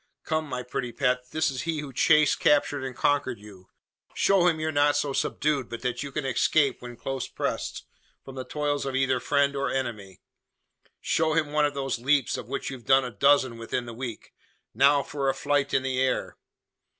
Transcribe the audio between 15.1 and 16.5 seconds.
a flight in the air!"